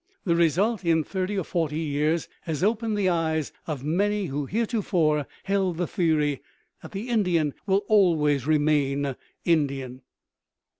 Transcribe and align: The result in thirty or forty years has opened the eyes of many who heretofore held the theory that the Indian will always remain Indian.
The 0.25 0.35
result 0.35 0.83
in 0.83 1.03
thirty 1.03 1.37
or 1.37 1.43
forty 1.43 1.77
years 1.77 2.27
has 2.45 2.63
opened 2.63 2.97
the 2.97 3.07
eyes 3.07 3.51
of 3.67 3.83
many 3.83 4.25
who 4.25 4.47
heretofore 4.47 5.27
held 5.43 5.77
the 5.77 5.85
theory 5.85 6.41
that 6.81 6.91
the 6.91 7.07
Indian 7.07 7.53
will 7.67 7.83
always 7.87 8.47
remain 8.47 9.15
Indian. 9.45 10.01